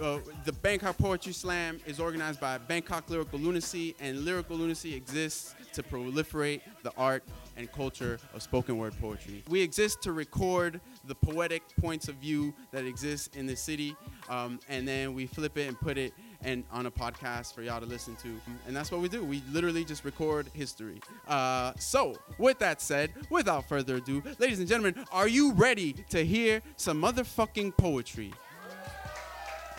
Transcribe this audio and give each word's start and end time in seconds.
Uh, 0.00 0.20
the 0.44 0.52
Bangkok 0.52 0.96
Poetry 0.96 1.32
Slam 1.32 1.80
is 1.84 1.98
organized 1.98 2.40
by 2.40 2.56
Bangkok 2.56 3.10
Lyrical 3.10 3.40
Lunacy, 3.40 3.96
and 3.98 4.24
Lyrical 4.24 4.56
Lunacy 4.56 4.94
exists 4.94 5.56
to 5.72 5.82
proliferate 5.82 6.60
the 6.84 6.92
art 6.96 7.24
and 7.56 7.70
culture 7.72 8.20
of 8.32 8.40
spoken 8.40 8.78
word 8.78 8.94
poetry. 9.00 9.42
We 9.48 9.60
exist 9.60 10.00
to 10.02 10.12
record 10.12 10.80
the 11.04 11.16
poetic 11.16 11.62
points 11.80 12.06
of 12.06 12.14
view 12.16 12.54
that 12.70 12.84
exist 12.84 13.34
in 13.34 13.46
the 13.46 13.56
city, 13.56 13.96
um, 14.28 14.60
and 14.68 14.86
then 14.86 15.14
we 15.14 15.26
flip 15.26 15.58
it 15.58 15.66
and 15.66 15.78
put 15.78 15.98
it 15.98 16.12
and 16.42 16.62
on 16.70 16.86
a 16.86 16.90
podcast 16.92 17.52
for 17.52 17.62
y'all 17.62 17.80
to 17.80 17.86
listen 17.86 18.14
to. 18.16 18.40
And 18.68 18.76
that's 18.76 18.92
what 18.92 19.00
we 19.00 19.08
do. 19.08 19.24
We 19.24 19.42
literally 19.50 19.84
just 19.84 20.04
record 20.04 20.48
history. 20.54 21.00
Uh, 21.26 21.72
so, 21.80 22.14
with 22.38 22.60
that 22.60 22.80
said, 22.80 23.10
without 23.30 23.68
further 23.68 23.96
ado, 23.96 24.22
ladies 24.38 24.60
and 24.60 24.68
gentlemen, 24.68 25.04
are 25.10 25.26
you 25.26 25.52
ready 25.54 25.94
to 26.10 26.24
hear 26.24 26.62
some 26.76 27.02
motherfucking 27.02 27.76
poetry? 27.76 28.32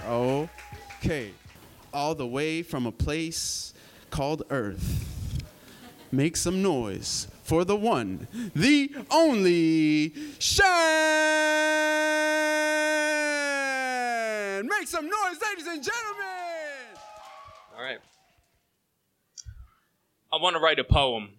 Okay. 0.08 1.32
All 1.94 2.16
the 2.16 2.28
way 2.28 2.62
from 2.62 2.86
a 2.86 2.92
place 2.92 3.74
called 4.10 4.44
Earth. 4.50 5.06
Make 6.12 6.38
some 6.38 6.62
noise 6.62 7.28
for 7.44 7.66
the 7.66 7.76
one, 7.76 8.28
the 8.56 8.92
only 9.10 10.14
Shan! 10.40 10.68
Make 14.68 14.88
some 14.88 15.06
noise, 15.06 15.38
ladies 15.42 15.68
and 15.68 15.84
gentlemen! 15.84 16.98
All 17.76 17.82
right. 17.84 18.00
I 20.32 20.38
want 20.38 20.56
to 20.56 20.60
write 20.60 20.78
a 20.80 20.84
poem. 20.84 21.30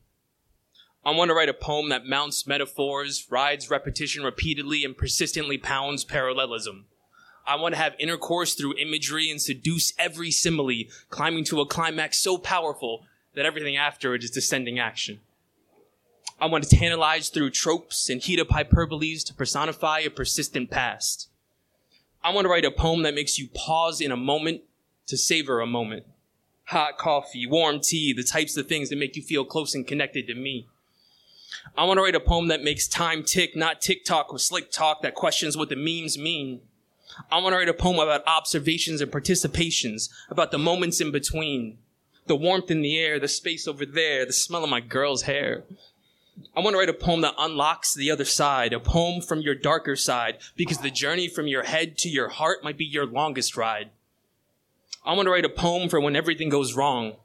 I 1.04 1.12
want 1.12 1.28
to 1.30 1.34
write 1.34 1.48
a 1.48 1.54
poem 1.54 1.88
that 1.90 2.06
mounts 2.06 2.46
metaphors, 2.46 3.26
rides 3.30 3.70
repetition 3.70 4.22
repeatedly, 4.22 4.84
and 4.84 4.96
persistently 4.96 5.58
pounds 5.58 6.04
parallelism. 6.04 6.86
I 7.50 7.56
want 7.56 7.74
to 7.74 7.80
have 7.80 7.96
intercourse 7.98 8.54
through 8.54 8.78
imagery 8.78 9.28
and 9.28 9.42
seduce 9.42 9.92
every 9.98 10.30
simile, 10.30 10.84
climbing 11.08 11.42
to 11.46 11.60
a 11.60 11.66
climax 11.66 12.18
so 12.18 12.38
powerful 12.38 13.02
that 13.34 13.44
everything 13.44 13.76
after 13.76 14.14
it 14.14 14.22
is 14.22 14.30
descending 14.30 14.78
action. 14.78 15.18
I 16.40 16.46
want 16.46 16.62
to 16.62 16.76
tantalize 16.76 17.28
through 17.28 17.50
tropes 17.50 18.08
and 18.08 18.22
heat 18.22 18.38
up 18.38 18.50
hyperboles 18.50 19.24
to 19.24 19.34
personify 19.34 19.98
a 19.98 20.10
persistent 20.10 20.70
past. 20.70 21.28
I 22.22 22.32
want 22.32 22.44
to 22.44 22.48
write 22.48 22.64
a 22.64 22.70
poem 22.70 23.02
that 23.02 23.16
makes 23.16 23.36
you 23.36 23.48
pause 23.52 24.00
in 24.00 24.12
a 24.12 24.16
moment 24.16 24.60
to 25.08 25.16
savor 25.16 25.60
a 25.60 25.66
moment. 25.66 26.06
Hot 26.66 26.98
coffee, 26.98 27.48
warm 27.48 27.80
tea, 27.80 28.12
the 28.12 28.22
types 28.22 28.56
of 28.56 28.68
things 28.68 28.90
that 28.90 28.98
make 28.98 29.16
you 29.16 29.22
feel 29.22 29.44
close 29.44 29.74
and 29.74 29.88
connected 29.88 30.28
to 30.28 30.36
me. 30.36 30.68
I 31.76 31.82
want 31.82 31.98
to 31.98 32.02
write 32.02 32.14
a 32.14 32.20
poem 32.20 32.46
that 32.46 32.62
makes 32.62 32.86
time 32.86 33.24
tick, 33.24 33.56
not 33.56 33.80
TikTok 33.80 34.32
with 34.32 34.40
slick 34.40 34.70
talk 34.70 35.02
that 35.02 35.16
questions 35.16 35.56
what 35.56 35.68
the 35.68 35.74
memes 35.74 36.16
mean. 36.16 36.60
I 37.30 37.38
want 37.38 37.52
to 37.52 37.58
write 37.58 37.68
a 37.68 37.74
poem 37.74 37.98
about 37.98 38.26
observations 38.26 39.00
and 39.00 39.10
participations, 39.10 40.08
about 40.28 40.50
the 40.50 40.58
moments 40.58 41.00
in 41.00 41.10
between, 41.10 41.78
the 42.26 42.36
warmth 42.36 42.70
in 42.70 42.82
the 42.82 42.98
air, 42.98 43.18
the 43.18 43.28
space 43.28 43.66
over 43.66 43.84
there, 43.84 44.24
the 44.24 44.32
smell 44.32 44.64
of 44.64 44.70
my 44.70 44.80
girl's 44.80 45.22
hair. 45.22 45.64
I 46.56 46.60
want 46.60 46.74
to 46.74 46.78
write 46.78 46.88
a 46.88 46.94
poem 46.94 47.20
that 47.22 47.34
unlocks 47.38 47.94
the 47.94 48.10
other 48.10 48.24
side, 48.24 48.72
a 48.72 48.80
poem 48.80 49.20
from 49.20 49.40
your 49.40 49.54
darker 49.54 49.96
side, 49.96 50.38
because 50.56 50.78
the 50.78 50.90
journey 50.90 51.28
from 51.28 51.46
your 51.46 51.64
head 51.64 51.98
to 51.98 52.08
your 52.08 52.28
heart 52.28 52.64
might 52.64 52.78
be 52.78 52.84
your 52.84 53.06
longest 53.06 53.56
ride. 53.56 53.90
I 55.04 55.14
want 55.14 55.26
to 55.26 55.30
write 55.30 55.44
a 55.44 55.50
poem 55.50 55.88
for 55.88 56.00
when 56.00 56.16
everything 56.16 56.48
goes 56.48 56.74
wrong. 56.74 57.16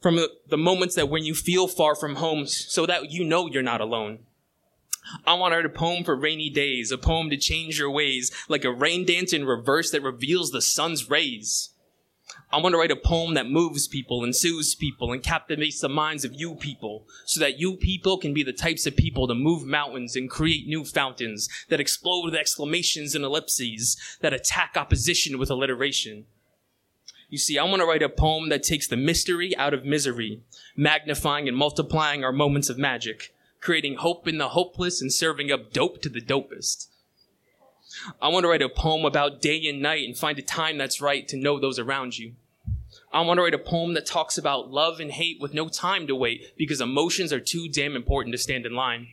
From 0.00 0.20
the, 0.46 0.56
moments 0.56 0.94
that 0.94 1.08
when 1.08 1.24
you 1.24 1.34
feel 1.34 1.66
far 1.66 1.96
from 1.96 2.16
home, 2.16 2.46
so 2.46 2.86
that 2.86 3.10
you 3.10 3.24
know 3.24 3.48
you're 3.48 3.62
not 3.62 3.80
alone. 3.80 4.20
I 5.24 5.34
want 5.34 5.52
to 5.52 5.56
write 5.56 5.66
a 5.66 5.70
poem 5.70 6.04
for 6.04 6.16
rainy 6.16 6.50
days, 6.50 6.90
a 6.90 6.98
poem 6.98 7.30
to 7.30 7.36
change 7.36 7.78
your 7.78 7.90
ways, 7.90 8.30
like 8.48 8.64
a 8.64 8.72
rain 8.72 9.04
dance 9.04 9.32
in 9.32 9.44
reverse 9.44 9.90
that 9.90 10.02
reveals 10.02 10.50
the 10.50 10.62
sun's 10.62 11.08
rays. 11.08 11.70
I 12.50 12.60
want 12.60 12.74
to 12.74 12.78
write 12.78 12.90
a 12.90 12.96
poem 12.96 13.34
that 13.34 13.50
moves 13.50 13.88
people 13.88 14.24
and 14.24 14.34
soothes 14.34 14.74
people 14.74 15.12
and 15.12 15.22
captivates 15.22 15.80
the 15.80 15.88
minds 15.88 16.24
of 16.24 16.34
you 16.34 16.54
people 16.54 17.06
so 17.26 17.40
that 17.40 17.58
you 17.58 17.76
people 17.76 18.18
can 18.18 18.32
be 18.32 18.42
the 18.42 18.52
types 18.52 18.86
of 18.86 18.96
people 18.96 19.26
to 19.28 19.34
move 19.34 19.64
mountains 19.64 20.16
and 20.16 20.30
create 20.30 20.66
new 20.66 20.84
fountains 20.84 21.48
that 21.68 21.80
explode 21.80 22.24
with 22.24 22.34
exclamations 22.34 23.14
and 23.14 23.24
ellipses 23.24 23.96
that 24.20 24.32
attack 24.32 24.76
opposition 24.76 25.38
with 25.38 25.50
alliteration. 25.50 26.26
You 27.28 27.38
see, 27.38 27.58
I 27.58 27.64
want 27.64 27.80
to 27.80 27.86
write 27.86 28.02
a 28.02 28.08
poem 28.08 28.48
that 28.48 28.62
takes 28.62 28.88
the 28.88 28.96
mystery 28.96 29.54
out 29.56 29.74
of 29.74 29.84
misery, 29.84 30.42
magnifying 30.74 31.48
and 31.48 31.56
multiplying 31.56 32.24
our 32.24 32.32
moments 32.32 32.70
of 32.70 32.78
magic, 32.78 33.34
creating 33.60 33.96
hope 33.96 34.28
in 34.28 34.38
the 34.38 34.50
hopeless 34.50 35.00
and 35.00 35.12
serving 35.12 35.50
up 35.50 35.72
dope 35.72 36.00
to 36.02 36.08
the 36.08 36.20
dopest. 36.20 36.88
I 38.20 38.28
want 38.28 38.44
to 38.44 38.48
write 38.48 38.62
a 38.62 38.68
poem 38.68 39.04
about 39.04 39.40
day 39.40 39.66
and 39.66 39.80
night 39.80 40.06
and 40.06 40.16
find 40.16 40.38
a 40.38 40.42
time 40.42 40.78
that's 40.78 41.00
right 41.00 41.26
to 41.28 41.36
know 41.36 41.58
those 41.58 41.78
around 41.78 42.18
you. 42.18 42.34
I 43.12 43.22
want 43.22 43.38
to 43.38 43.42
write 43.42 43.54
a 43.54 43.58
poem 43.58 43.94
that 43.94 44.06
talks 44.06 44.36
about 44.36 44.70
love 44.70 45.00
and 45.00 45.10
hate 45.10 45.40
with 45.40 45.54
no 45.54 45.68
time 45.68 46.06
to 46.06 46.14
wait 46.14 46.56
because 46.56 46.80
emotions 46.80 47.32
are 47.32 47.40
too 47.40 47.68
damn 47.68 47.96
important 47.96 48.34
to 48.34 48.38
stand 48.38 48.66
in 48.66 48.74
line. 48.74 49.08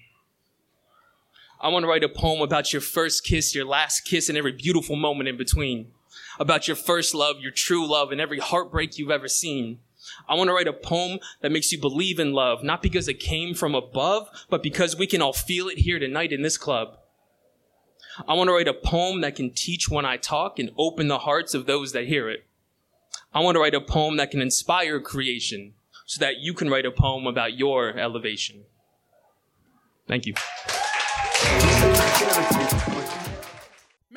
I 1.62 1.70
want 1.70 1.84
to 1.84 1.88
write 1.88 2.04
a 2.04 2.10
poem 2.10 2.42
about 2.42 2.74
your 2.74 2.82
first 2.82 3.24
kiss, 3.24 3.56
your 3.56 3.66
last 3.66 4.02
kiss, 4.02 4.28
and 4.28 4.38
every 4.38 4.52
beautiful 4.52 4.96
moment 4.96 5.30
in 5.30 5.38
between. 5.38 5.92
About 6.40 6.68
your 6.68 6.76
first 6.76 7.16
love, 7.16 7.40
your 7.40 7.52
true 7.52 7.88
love, 7.88 8.12
and 8.12 8.20
every 8.20 8.40
heartbreak 8.40 8.98
you've 8.98 9.12
ever 9.12 9.28
seen. 9.28 9.80
I 10.28 10.36
want 10.36 10.50
to 10.50 10.54
write 10.54 10.68
a 10.68 10.74
poem 10.74 11.20
that 11.42 11.52
makes 11.52 11.72
you 11.72 11.80
believe 11.80 12.20
in 12.20 12.34
love, 12.34 12.64
not 12.64 12.82
because 12.82 13.08
it 13.08 13.20
came 13.20 13.54
from 13.54 13.76
above, 13.76 14.30
but 14.50 14.64
because 14.64 14.96
we 14.98 15.08
can 15.08 15.22
all 15.22 15.34
feel 15.34 15.68
it 15.68 15.80
here 15.80 16.00
tonight 16.00 16.32
in 16.32 16.42
this 16.42 16.58
club. 16.58 16.98
I 18.28 18.34
want 18.34 18.48
to 18.48 18.54
write 18.54 18.68
a 18.68 18.74
poem 18.74 19.22
that 19.22 19.36
can 19.36 19.52
teach 19.52 19.90
when 19.90 20.06
I 20.06 20.18
talk 20.18 20.58
and 20.58 20.72
open 20.78 21.08
the 21.08 21.20
hearts 21.20 21.54
of 21.54 21.66
those 21.66 21.92
that 21.92 22.08
hear 22.08 22.30
it. 22.30 22.46
I 23.34 23.42
want 23.42 23.56
to 23.56 23.60
write 23.60 23.76
a 23.76 23.82
poem 23.82 24.18
that 24.18 24.32
can 24.32 24.42
inspire 24.42 25.02
creation 25.02 25.74
so 26.06 26.20
that 26.20 26.38
you 26.38 26.54
can 26.54 26.70
write 26.70 26.86
a 26.86 26.92
poem 26.92 27.28
about 27.28 27.58
your 27.58 27.98
elevation. 27.98 28.64
Thank 30.08 30.26
you. 30.26 30.36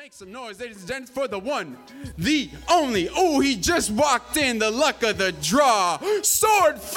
Make 0.09 0.15
some 0.15 0.31
noise, 0.31 0.59
ladies 0.59 0.77
and 0.77 0.87
gents, 0.87 1.11
for 1.11 1.27
the 1.27 1.37
one, 1.37 1.77
the 2.17 2.49
only. 2.67 3.09
Oh, 3.15 3.41
he 3.41 3.55
just 3.55 3.91
walked 3.91 4.37
in, 4.37 4.57
the 4.57 4.71
luck 4.71 5.03
of 5.03 5.19
the 5.19 5.31
draw. 5.33 5.99
Swordfish! 6.23 6.89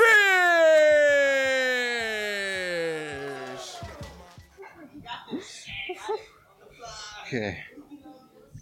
Okay. 7.27 7.65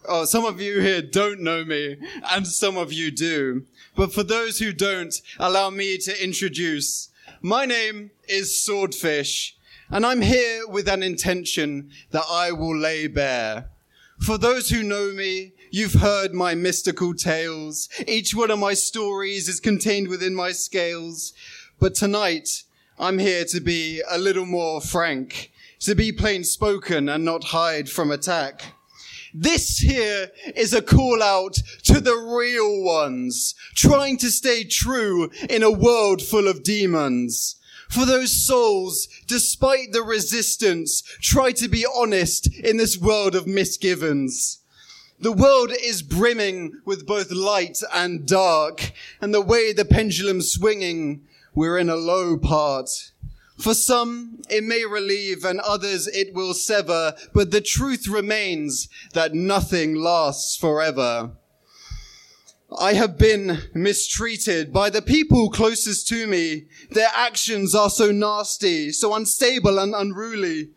Oh, 0.05 0.25
some 0.25 0.43
of 0.43 0.59
you 0.59 0.81
here 0.81 1.01
don't 1.01 1.39
know 1.39 1.63
me, 1.63 1.95
and 2.29 2.45
some 2.45 2.75
of 2.75 2.91
you 2.91 3.09
do. 3.09 3.65
But 3.95 4.13
for 4.13 4.23
those 4.23 4.59
who 4.59 4.73
don't, 4.73 5.15
allow 5.39 5.69
me 5.69 5.97
to 5.99 6.21
introduce. 6.21 7.07
My 7.41 7.65
name 7.65 8.11
is 8.27 8.61
Swordfish, 8.65 9.55
and 9.89 10.05
I'm 10.05 10.19
here 10.19 10.67
with 10.67 10.89
an 10.89 11.03
intention 11.03 11.91
that 12.09 12.25
I 12.29 12.51
will 12.51 12.77
lay 12.77 13.07
bare. 13.07 13.70
For 14.21 14.37
those 14.37 14.69
who 14.69 14.83
know 14.83 15.11
me, 15.11 15.53
you've 15.71 15.95
heard 15.95 16.31
my 16.31 16.53
mystical 16.53 17.15
tales. 17.15 17.89
Each 18.07 18.35
one 18.35 18.51
of 18.51 18.59
my 18.59 18.75
stories 18.75 19.49
is 19.49 19.59
contained 19.59 20.09
within 20.09 20.35
my 20.35 20.51
scales. 20.51 21.33
But 21.79 21.95
tonight, 21.95 22.61
I'm 22.99 23.17
here 23.17 23.45
to 23.45 23.59
be 23.59 24.03
a 24.07 24.19
little 24.19 24.45
more 24.45 24.79
frank, 24.79 25.51
to 25.79 25.95
be 25.95 26.11
plain 26.11 26.43
spoken 26.43 27.09
and 27.09 27.25
not 27.25 27.45
hide 27.45 27.89
from 27.89 28.11
attack. 28.11 28.75
This 29.33 29.79
here 29.79 30.29
is 30.55 30.71
a 30.75 30.83
call 30.83 31.23
out 31.23 31.55
to 31.85 31.99
the 31.99 32.15
real 32.15 32.83
ones, 32.83 33.55
trying 33.73 34.17
to 34.17 34.29
stay 34.29 34.65
true 34.65 35.31
in 35.49 35.63
a 35.63 35.71
world 35.71 36.21
full 36.21 36.47
of 36.47 36.61
demons. 36.61 37.55
For 37.91 38.05
those 38.05 38.31
souls, 38.31 39.09
despite 39.27 39.91
the 39.91 40.01
resistance, 40.01 41.03
try 41.19 41.51
to 41.51 41.67
be 41.67 41.85
honest 41.85 42.47
in 42.55 42.77
this 42.77 42.97
world 42.97 43.35
of 43.35 43.47
misgivings. 43.47 44.59
The 45.19 45.33
world 45.33 45.71
is 45.77 46.01
brimming 46.01 46.79
with 46.85 47.05
both 47.05 47.31
light 47.31 47.79
and 47.93 48.25
dark, 48.25 48.93
and 49.19 49.33
the 49.33 49.41
way 49.41 49.73
the 49.73 49.83
pendulum's 49.83 50.53
swinging, 50.53 51.23
we're 51.53 51.77
in 51.77 51.89
a 51.89 51.97
low 51.97 52.37
part. 52.37 53.11
For 53.59 53.73
some, 53.73 54.41
it 54.49 54.63
may 54.63 54.85
relieve 54.85 55.43
and 55.43 55.59
others 55.59 56.07
it 56.07 56.33
will 56.33 56.53
sever, 56.53 57.13
but 57.33 57.51
the 57.51 57.61
truth 57.61 58.07
remains 58.07 58.87
that 59.13 59.35
nothing 59.35 59.95
lasts 59.95 60.55
forever. 60.55 61.31
I 62.79 62.93
have 62.93 63.17
been 63.17 63.63
mistreated 63.73 64.71
by 64.71 64.89
the 64.89 65.01
people 65.01 65.49
closest 65.49 66.07
to 66.07 66.25
me. 66.25 66.67
Their 66.91 67.09
actions 67.13 67.75
are 67.75 67.89
so 67.89 68.11
nasty, 68.11 68.93
so 68.93 69.13
unstable 69.13 69.77
and 69.77 69.93
unruly. 69.93 70.69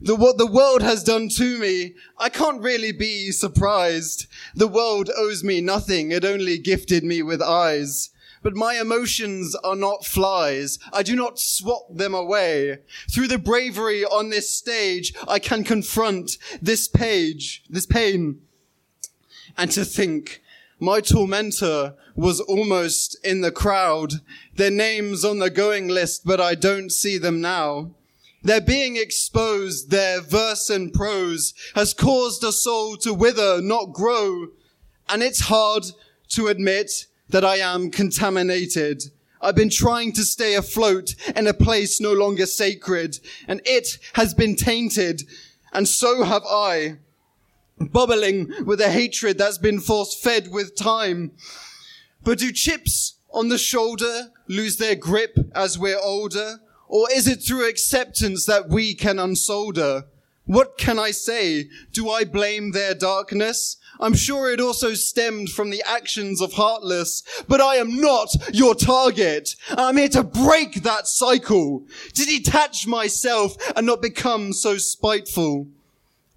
The, 0.00 0.16
what 0.16 0.38
the 0.38 0.46
world 0.46 0.82
has 0.82 1.04
done 1.04 1.28
to 1.36 1.58
me, 1.58 1.94
I 2.18 2.30
can't 2.30 2.60
really 2.60 2.90
be 2.90 3.30
surprised. 3.30 4.26
The 4.56 4.66
world 4.66 5.08
owes 5.16 5.44
me 5.44 5.60
nothing. 5.60 6.10
It 6.10 6.24
only 6.24 6.58
gifted 6.58 7.04
me 7.04 7.22
with 7.22 7.40
eyes. 7.40 8.10
But 8.42 8.56
my 8.56 8.80
emotions 8.80 9.54
are 9.62 9.76
not 9.76 10.04
flies. 10.04 10.80
I 10.92 11.04
do 11.04 11.14
not 11.14 11.38
swat 11.38 11.96
them 11.96 12.14
away. 12.14 12.78
Through 13.12 13.28
the 13.28 13.38
bravery 13.38 14.04
on 14.04 14.30
this 14.30 14.52
stage, 14.52 15.14
I 15.28 15.38
can 15.38 15.62
confront 15.62 16.38
this 16.60 16.88
page, 16.88 17.62
this 17.70 17.86
pain. 17.86 18.40
And 19.56 19.70
to 19.70 19.84
think 19.84 20.42
my 20.78 21.00
tormentor 21.00 21.94
was 22.14 22.40
almost 22.40 23.16
in 23.24 23.40
the 23.40 23.52
crowd. 23.52 24.14
Their 24.54 24.70
names 24.70 25.24
on 25.24 25.38
the 25.38 25.50
going 25.50 25.88
list, 25.88 26.22
but 26.24 26.40
I 26.40 26.54
don't 26.54 26.90
see 26.90 27.18
them 27.18 27.40
now. 27.40 27.92
They're 28.42 28.60
being 28.60 28.96
exposed, 28.96 29.90
their 29.90 30.20
verse 30.20 30.70
and 30.70 30.92
prose 30.92 31.52
has 31.74 31.92
caused 31.92 32.44
a 32.44 32.52
soul 32.52 32.96
to 32.98 33.12
wither, 33.12 33.60
not 33.60 33.92
grow. 33.92 34.48
And 35.08 35.22
it's 35.22 35.40
hard 35.40 35.84
to 36.28 36.48
admit 36.48 37.06
that 37.28 37.44
I 37.44 37.56
am 37.56 37.90
contaminated. 37.90 39.02
I've 39.40 39.56
been 39.56 39.70
trying 39.70 40.12
to 40.12 40.24
stay 40.24 40.54
afloat 40.54 41.14
in 41.34 41.46
a 41.46 41.54
place 41.54 42.00
no 42.00 42.12
longer 42.12 42.46
sacred, 42.46 43.18
and 43.48 43.60
it 43.64 43.98
has 44.14 44.32
been 44.32 44.56
tainted, 44.56 45.22
and 45.72 45.86
so 45.86 46.24
have 46.24 46.44
I 46.44 46.98
bubbling 47.78 48.52
with 48.64 48.80
a 48.80 48.90
hatred 48.90 49.38
that's 49.38 49.58
been 49.58 49.80
force 49.80 50.18
fed 50.18 50.50
with 50.50 50.76
time. 50.76 51.32
But 52.22 52.38
do 52.38 52.52
chips 52.52 53.18
on 53.32 53.48
the 53.48 53.58
shoulder 53.58 54.32
lose 54.48 54.76
their 54.76 54.94
grip 54.96 55.38
as 55.54 55.78
we're 55.78 56.00
older? 56.00 56.60
Or 56.88 57.08
is 57.12 57.26
it 57.26 57.42
through 57.42 57.68
acceptance 57.68 58.46
that 58.46 58.68
we 58.68 58.94
can 58.94 59.16
unsolder? 59.16 60.04
What 60.44 60.78
can 60.78 60.98
I 60.98 61.10
say? 61.10 61.68
Do 61.92 62.08
I 62.08 62.24
blame 62.24 62.70
their 62.70 62.94
darkness? 62.94 63.78
I'm 63.98 64.14
sure 64.14 64.52
it 64.52 64.60
also 64.60 64.94
stemmed 64.94 65.50
from 65.50 65.70
the 65.70 65.82
actions 65.84 66.40
of 66.40 66.52
Heartless, 66.52 67.22
but 67.48 67.60
I 67.60 67.76
am 67.76 68.00
not 68.00 68.28
your 68.52 68.74
target. 68.74 69.56
I'm 69.70 69.96
here 69.96 70.08
to 70.10 70.22
break 70.22 70.82
that 70.82 71.08
cycle, 71.08 71.84
to 72.14 72.24
detach 72.24 72.86
myself 72.86 73.56
and 73.74 73.86
not 73.86 74.02
become 74.02 74.52
so 74.52 74.76
spiteful. 74.76 75.66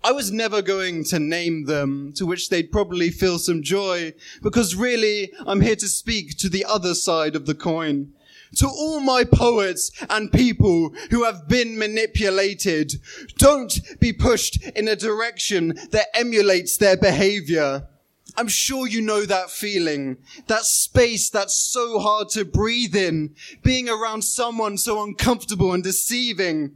I 0.02 0.14
was 0.14 0.32
never 0.32 0.62
going 0.62 1.04
to 1.06 1.20
name 1.20 1.66
them, 1.66 2.14
to 2.16 2.26
which 2.26 2.50
they'd 2.50 2.72
probably 2.72 3.10
feel 3.10 3.38
some 3.38 3.62
joy, 3.62 4.14
because 4.42 4.76
really, 4.76 5.34
I'm 5.46 5.62
here 5.62 5.76
to 5.76 5.88
speak 5.88 6.38
to 6.38 6.50
the 6.50 6.64
other 6.64 6.96
side 6.96 7.36
of 7.36 7.46
the 7.46 7.56
coin. 7.56 8.14
To 8.56 8.68
all 8.68 9.00
my 9.02 9.24
poets 9.26 9.92
and 10.10 10.32
people 10.32 10.94
who 11.12 11.24
have 11.24 11.48
been 11.48 11.78
manipulated, 11.78 12.94
don't 13.38 13.80
be 14.00 14.14
pushed 14.14 14.64
in 14.70 14.88
a 14.88 14.96
direction 14.96 15.78
that 15.92 16.08
emulates 16.14 16.78
their 16.78 16.98
behavior. 16.98 17.88
I'm 18.38 18.48
sure 18.48 18.88
you 18.88 19.02
know 19.02 19.26
that 19.26 19.52
feeling, 19.52 20.18
that 20.48 20.64
space 20.64 21.30
that's 21.30 21.56
so 21.56 22.00
hard 22.00 22.30
to 22.30 22.46
breathe 22.46 22.96
in, 22.96 23.36
being 23.64 23.90
around 23.90 24.24
someone 24.24 24.78
so 24.78 25.04
uncomfortable 25.04 25.74
and 25.74 25.84
deceiving. 25.84 26.76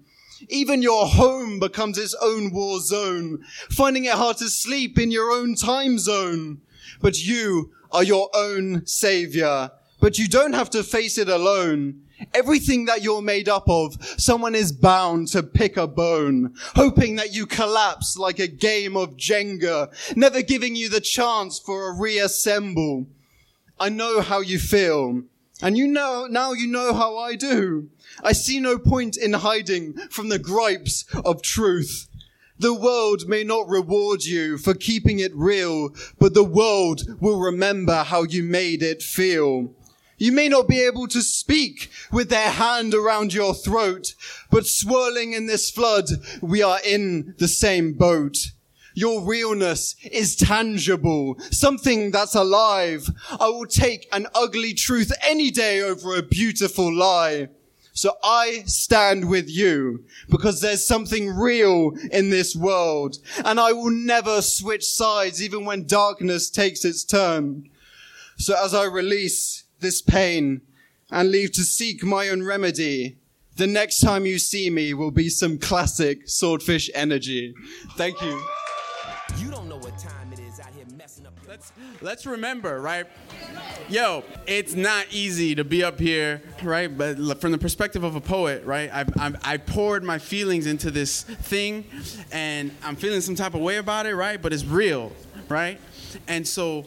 Even 0.49 0.81
your 0.81 1.07
home 1.07 1.59
becomes 1.59 1.97
its 1.97 2.15
own 2.21 2.51
war 2.51 2.79
zone, 2.79 3.43
finding 3.69 4.05
it 4.05 4.13
hard 4.13 4.37
to 4.37 4.49
sleep 4.49 4.99
in 4.99 5.11
your 5.11 5.31
own 5.31 5.55
time 5.55 5.97
zone. 5.97 6.61
But 7.01 7.23
you 7.23 7.71
are 7.91 8.03
your 8.03 8.29
own 8.33 8.85
savior. 8.85 9.71
But 9.99 10.17
you 10.17 10.27
don't 10.27 10.53
have 10.53 10.69
to 10.71 10.83
face 10.83 11.17
it 11.17 11.29
alone. 11.29 12.01
Everything 12.33 12.85
that 12.85 13.03
you're 13.03 13.21
made 13.21 13.49
up 13.49 13.67
of, 13.67 13.97
someone 14.17 14.55
is 14.55 14.71
bound 14.71 15.27
to 15.29 15.43
pick 15.43 15.77
a 15.77 15.87
bone, 15.87 16.53
hoping 16.75 17.15
that 17.15 17.33
you 17.33 17.45
collapse 17.45 18.17
like 18.17 18.39
a 18.39 18.47
game 18.47 18.95
of 18.95 19.17
Jenga, 19.17 19.93
never 20.15 20.41
giving 20.41 20.75
you 20.75 20.89
the 20.89 21.01
chance 21.01 21.59
for 21.59 21.89
a 21.89 21.99
reassemble. 21.99 23.07
I 23.79 23.89
know 23.89 24.21
how 24.21 24.39
you 24.41 24.59
feel. 24.59 25.23
And 25.61 25.77
you 25.77 25.87
know, 25.87 26.27
now 26.29 26.53
you 26.53 26.67
know 26.67 26.93
how 26.93 27.17
I 27.17 27.35
do. 27.35 27.89
I 28.23 28.33
see 28.33 28.59
no 28.59 28.77
point 28.77 29.17
in 29.17 29.33
hiding 29.33 29.93
from 30.09 30.29
the 30.29 30.39
gripes 30.39 31.05
of 31.23 31.41
truth. 31.41 32.07
The 32.59 32.73
world 32.73 33.27
may 33.27 33.43
not 33.43 33.67
reward 33.67 34.23
you 34.23 34.57
for 34.57 34.73
keeping 34.73 35.19
it 35.19 35.35
real, 35.35 35.89
but 36.19 36.33
the 36.33 36.43
world 36.43 37.01
will 37.19 37.39
remember 37.39 38.03
how 38.03 38.23
you 38.23 38.43
made 38.43 38.83
it 38.83 39.01
feel. 39.01 39.71
You 40.17 40.31
may 40.31 40.47
not 40.47 40.67
be 40.67 40.79
able 40.79 41.07
to 41.07 41.21
speak 41.21 41.89
with 42.11 42.29
their 42.29 42.51
hand 42.51 42.93
around 42.93 43.33
your 43.33 43.53
throat, 43.53 44.13
but 44.51 44.65
swirling 44.65 45.33
in 45.33 45.47
this 45.47 45.69
flood, 45.69 46.05
we 46.41 46.61
are 46.61 46.79
in 46.85 47.35
the 47.39 47.47
same 47.47 47.93
boat. 47.93 48.37
Your 48.93 49.21
realness 49.21 49.95
is 50.03 50.35
tangible, 50.35 51.39
something 51.51 52.11
that's 52.11 52.35
alive. 52.35 53.09
I 53.39 53.47
will 53.47 53.65
take 53.65 54.07
an 54.11 54.27
ugly 54.35 54.73
truth 54.73 55.11
any 55.27 55.51
day 55.51 55.81
over 55.81 56.15
a 56.15 56.23
beautiful 56.23 56.93
lie. 56.93 57.49
So 57.93 58.13
I 58.23 58.63
stand 58.65 59.29
with 59.29 59.49
you 59.49 60.03
because 60.27 60.61
there's 60.61 60.83
something 60.83 61.29
real 61.29 61.91
in 62.11 62.31
this 62.31 62.55
world 62.55 63.17
and 63.45 63.59
I 63.59 63.71
will 63.71 63.91
never 63.91 64.41
switch 64.41 64.83
sides 64.83 65.43
even 65.43 65.63
when 65.63 65.85
darkness 65.85 66.49
takes 66.49 66.83
its 66.85 67.03
turn. 67.03 67.69
So 68.37 68.55
as 68.63 68.73
I 68.73 68.85
release 68.85 69.65
this 69.79 70.01
pain 70.01 70.61
and 71.11 71.29
leave 71.29 71.51
to 71.51 71.63
seek 71.63 72.03
my 72.03 72.29
own 72.29 72.41
remedy, 72.41 73.17
the 73.57 73.67
next 73.67 73.99
time 73.99 74.25
you 74.25 74.39
see 74.39 74.71
me 74.71 74.95
will 74.95 75.11
be 75.11 75.29
some 75.29 75.59
classic 75.59 76.27
swordfish 76.27 76.89
energy. 76.95 77.53
Thank 77.95 78.19
you. 78.23 78.43
You 79.37 79.49
don't 79.49 79.67
know 79.67 79.77
what 79.77 79.97
time 79.97 80.31
it 80.31 80.39
is 80.39 80.59
out 80.59 80.69
here 80.75 80.85
messing 80.97 81.25
up. 81.25 81.33
Let's 81.47 81.71
let's 82.01 82.25
remember, 82.25 82.79
right? 82.81 83.07
Yo, 83.89 84.23
it's 84.45 84.75
not 84.75 85.07
easy 85.11 85.55
to 85.55 85.63
be 85.63 85.83
up 85.83 85.99
here, 85.99 86.41
right? 86.61 86.95
But 86.95 87.41
from 87.41 87.51
the 87.51 87.57
perspective 87.57 88.03
of 88.03 88.15
a 88.15 88.21
poet, 88.21 88.63
right? 88.65 88.89
I, 88.93 89.05
I, 89.17 89.33
I 89.43 89.57
poured 89.57 90.03
my 90.03 90.19
feelings 90.19 90.67
into 90.67 90.91
this 90.91 91.23
thing, 91.23 91.85
and 92.31 92.71
I'm 92.83 92.95
feeling 92.95 93.21
some 93.21 93.35
type 93.35 93.55
of 93.55 93.61
way 93.61 93.77
about 93.77 94.05
it, 94.05 94.15
right? 94.15 94.41
But 94.41 94.53
it's 94.53 94.65
real, 94.65 95.11
right? 95.49 95.79
And 96.27 96.47
so, 96.47 96.85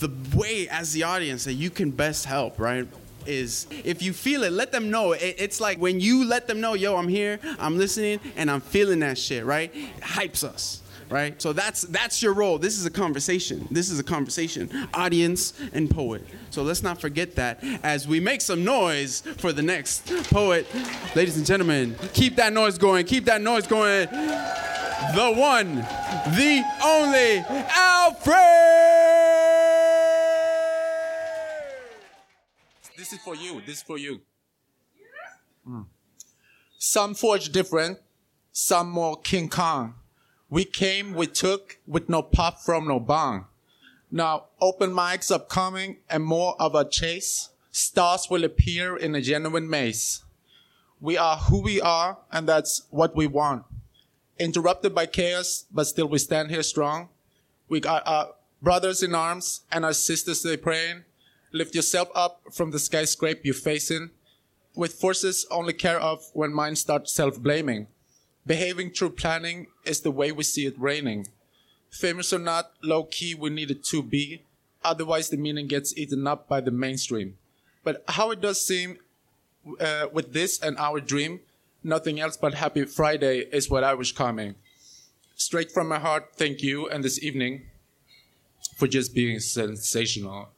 the 0.00 0.10
way 0.36 0.68
as 0.68 0.92
the 0.92 1.04
audience 1.04 1.44
that 1.44 1.54
you 1.54 1.70
can 1.70 1.90
best 1.90 2.24
help, 2.24 2.58
right? 2.58 2.88
Is 3.26 3.66
if 3.84 4.02
you 4.02 4.12
feel 4.12 4.42
it, 4.42 4.52
let 4.52 4.72
them 4.72 4.90
know. 4.90 5.12
It, 5.12 5.36
it's 5.38 5.60
like 5.60 5.78
when 5.78 6.00
you 6.00 6.24
let 6.24 6.46
them 6.46 6.60
know, 6.60 6.74
yo, 6.74 6.96
I'm 6.96 7.08
here, 7.08 7.38
I'm 7.58 7.78
listening, 7.78 8.20
and 8.36 8.50
I'm 8.50 8.60
feeling 8.60 8.98
that 9.00 9.16
shit, 9.16 9.44
right? 9.44 9.74
It 9.74 10.00
hypes 10.00 10.44
us 10.44 10.82
right? 11.10 11.40
So 11.40 11.52
that's 11.52 11.82
that's 11.82 12.22
your 12.22 12.32
role. 12.32 12.58
This 12.58 12.78
is 12.78 12.86
a 12.86 12.90
conversation. 12.90 13.66
This 13.70 13.90
is 13.90 13.98
a 13.98 14.04
conversation, 14.04 14.70
audience 14.94 15.54
and 15.72 15.90
poet. 15.90 16.24
So 16.50 16.62
let's 16.62 16.82
not 16.82 17.00
forget 17.00 17.34
that 17.36 17.62
as 17.82 18.06
we 18.08 18.20
make 18.20 18.40
some 18.40 18.64
noise 18.64 19.22
for 19.38 19.52
the 19.52 19.62
next 19.62 20.06
poet. 20.30 20.66
Ladies 21.14 21.36
and 21.36 21.46
gentlemen, 21.46 21.96
keep 22.12 22.36
that 22.36 22.52
noise 22.52 22.78
going. 22.78 23.06
Keep 23.06 23.24
that 23.26 23.40
noise 23.40 23.66
going. 23.66 24.08
The 24.10 25.34
one, 25.36 25.76
the 25.76 26.64
only 26.82 27.44
Alfred. 27.76 28.34
This 32.96 33.12
is 33.12 33.18
for 33.18 33.34
you. 33.34 33.60
This 33.66 33.76
is 33.76 33.82
for 33.82 33.98
you. 33.98 34.20
Mm. 35.68 35.86
Some 36.78 37.14
forge 37.14 37.50
different, 37.50 37.98
some 38.52 38.90
more 38.90 39.20
King 39.20 39.48
Kong. 39.48 39.94
We 40.54 40.64
came, 40.64 41.14
we 41.14 41.26
took, 41.26 41.78
with 41.84 42.08
no 42.08 42.22
pop 42.22 42.60
from 42.60 42.86
no 42.86 43.00
bong. 43.00 43.46
Now, 44.08 44.44
open 44.60 44.92
mics 44.92 45.34
upcoming 45.34 45.96
and 46.08 46.22
more 46.22 46.54
of 46.60 46.76
a 46.76 46.88
chase. 46.88 47.48
Stars 47.72 48.28
will 48.30 48.44
appear 48.44 48.96
in 48.96 49.16
a 49.16 49.20
genuine 49.20 49.68
maze. 49.68 50.22
We 51.00 51.18
are 51.18 51.38
who 51.38 51.60
we 51.60 51.80
are, 51.80 52.18
and 52.30 52.48
that's 52.48 52.84
what 52.90 53.16
we 53.16 53.26
want. 53.26 53.64
Interrupted 54.38 54.94
by 54.94 55.06
chaos, 55.06 55.64
but 55.72 55.88
still 55.88 56.06
we 56.06 56.18
stand 56.18 56.52
here 56.52 56.62
strong. 56.62 57.08
We 57.68 57.80
got 57.80 58.06
our 58.06 58.34
brothers 58.62 59.02
in 59.02 59.12
arms 59.12 59.62
and 59.72 59.84
our 59.84 59.92
sisters 59.92 60.44
they 60.44 60.56
praying. 60.56 61.02
Lift 61.50 61.74
yourself 61.74 62.10
up 62.14 62.42
from 62.52 62.70
the 62.70 62.78
skyscraper 62.78 63.40
you're 63.42 63.54
facing. 63.54 64.10
With 64.76 64.92
forces 64.92 65.48
only 65.50 65.72
care 65.72 65.98
of 65.98 66.30
when 66.32 66.54
minds 66.54 66.78
start 66.78 67.08
self-blaming. 67.08 67.88
Behaving 68.46 68.90
through 68.90 69.10
planning 69.10 69.68
is 69.84 70.00
the 70.00 70.10
way 70.10 70.30
we 70.30 70.44
see 70.44 70.66
it 70.66 70.78
raining. 70.78 71.28
Famous 71.90 72.32
or 72.32 72.38
not, 72.38 72.72
low 72.82 73.04
key 73.04 73.34
we 73.34 73.50
need 73.50 73.70
it 73.70 73.84
to 73.84 74.02
be. 74.02 74.42
Otherwise 74.82 75.30
the 75.30 75.36
meaning 75.36 75.66
gets 75.66 75.96
eaten 75.96 76.26
up 76.26 76.46
by 76.48 76.60
the 76.60 76.70
mainstream. 76.70 77.38
But 77.82 78.04
how 78.08 78.30
it 78.32 78.40
does 78.40 78.64
seem 78.64 78.98
uh, 79.80 80.08
with 80.12 80.32
this 80.32 80.60
and 80.60 80.76
our 80.78 81.00
dream, 81.00 81.40
nothing 81.82 82.20
else 82.20 82.36
but 82.36 82.54
happy 82.54 82.84
Friday 82.84 83.46
is 83.50 83.70
what 83.70 83.84
I 83.84 83.94
was 83.94 84.12
coming. 84.12 84.56
Straight 85.36 85.72
from 85.72 85.88
my 85.88 85.98
heart, 85.98 86.30
thank 86.36 86.62
you 86.62 86.88
and 86.88 87.02
this 87.02 87.22
evening 87.22 87.62
for 88.76 88.86
just 88.86 89.14
being 89.14 89.40
sensational. 89.40 90.48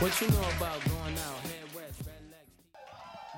What 0.00 0.20
you 0.20 0.28
know 0.28 0.48
about 0.56 0.97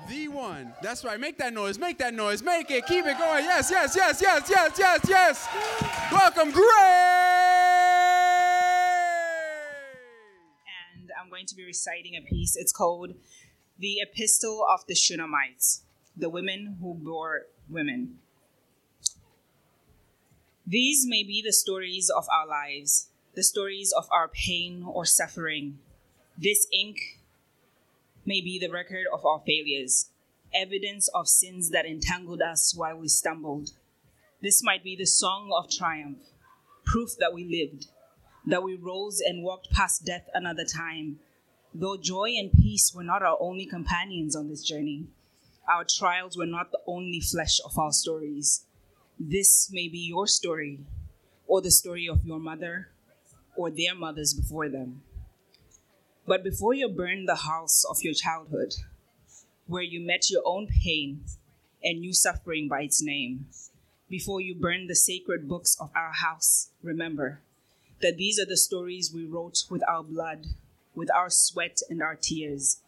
The 0.09 0.27
one. 0.27 0.73
That's 0.81 1.03
right. 1.05 1.19
Make 1.19 1.37
that 1.37 1.53
noise. 1.53 1.77
Make 1.79 1.97
that 1.99 2.13
noise. 2.13 2.41
Make 2.43 2.69
it. 2.71 2.85
Keep 2.85 3.05
it 3.05 3.17
going. 3.17 3.45
Yes, 3.45 3.69
yes, 3.71 3.95
yes, 3.95 4.21
yes, 4.21 4.49
yes, 4.49 4.75
yes, 4.77 5.01
yes. 5.07 5.47
Welcome, 6.11 6.51
Gray. 6.51 6.63
and 10.97 11.09
I'm 11.21 11.29
going 11.29 11.45
to 11.45 11.55
be 11.55 11.63
reciting 11.65 12.15
a 12.15 12.21
piece. 12.21 12.55
It's 12.57 12.73
called 12.73 13.13
The 13.79 13.99
Epistle 14.01 14.65
of 14.69 14.85
the 14.87 14.95
Shunammite, 14.95 15.77
the 16.17 16.29
women 16.29 16.77
who 16.81 16.93
bore 16.95 17.43
women. 17.69 18.17
These 20.67 21.05
may 21.07 21.23
be 21.23 21.41
the 21.45 21.53
stories 21.53 22.09
of 22.09 22.25
our 22.31 22.47
lives, 22.47 23.09
the 23.35 23.43
stories 23.43 23.93
of 23.95 24.07
our 24.11 24.27
pain 24.27 24.83
or 24.85 25.05
suffering. 25.05 25.79
This 26.37 26.67
ink 26.73 27.19
may 28.25 28.41
be 28.41 28.59
the 28.59 28.69
record 28.69 29.05
of 29.13 29.25
our 29.25 29.41
failures, 29.45 30.09
evidence 30.53 31.07
of 31.09 31.27
sins 31.27 31.69
that 31.71 31.85
entangled 31.85 32.41
us 32.41 32.73
while 32.75 32.97
we 32.97 33.07
stumbled. 33.07 33.71
This 34.41 34.63
might 34.63 34.83
be 34.83 34.95
the 34.95 35.05
song 35.05 35.51
of 35.55 35.69
triumph, 35.69 36.19
proof 36.85 37.11
that 37.19 37.33
we 37.33 37.43
lived, 37.43 37.87
that 38.45 38.63
we 38.63 38.75
rose 38.75 39.21
and 39.21 39.43
walked 39.43 39.71
past 39.71 40.05
death 40.05 40.27
another 40.33 40.65
time. 40.65 41.19
Though 41.73 41.97
joy 41.97 42.31
and 42.37 42.51
peace 42.51 42.91
were 42.93 43.03
not 43.03 43.23
our 43.23 43.37
only 43.39 43.65
companions 43.65 44.35
on 44.35 44.49
this 44.49 44.63
journey, 44.63 45.07
our 45.69 45.85
trials 45.85 46.37
were 46.37 46.47
not 46.47 46.71
the 46.71 46.81
only 46.87 47.19
flesh 47.21 47.59
of 47.63 47.77
our 47.77 47.91
stories. 47.91 48.65
This 49.19 49.69
may 49.71 49.87
be 49.87 49.99
your 49.99 50.27
story, 50.27 50.79
or 51.47 51.61
the 51.61 51.71
story 51.71 52.09
of 52.09 52.25
your 52.25 52.39
mother, 52.39 52.89
or 53.55 53.69
their 53.69 53.95
mothers 53.95 54.33
before 54.33 54.69
them. 54.69 55.03
But 56.27 56.43
before 56.43 56.73
you 56.73 56.87
burn 56.87 57.25
the 57.25 57.35
house 57.35 57.83
of 57.89 58.03
your 58.03 58.13
childhood, 58.13 58.75
where 59.67 59.83
you 59.83 59.99
met 59.99 60.29
your 60.29 60.43
own 60.45 60.67
pain 60.67 61.23
and 61.83 61.99
knew 61.99 62.13
suffering 62.13 62.67
by 62.67 62.81
its 62.81 63.01
name, 63.01 63.47
before 64.09 64.41
you 64.41 64.53
burn 64.53 64.87
the 64.87 64.95
sacred 64.95 65.47
books 65.47 65.77
of 65.79 65.89
our 65.95 66.11
house, 66.11 66.69
remember 66.83 67.41
that 68.01 68.17
these 68.17 68.39
are 68.39 68.45
the 68.45 68.57
stories 68.57 69.11
we 69.13 69.25
wrote 69.25 69.63
with 69.69 69.81
our 69.87 70.03
blood, 70.03 70.47
with 70.93 71.09
our 71.11 71.29
sweat 71.29 71.79
and 71.89 72.01
our 72.01 72.15
tears. 72.15 72.81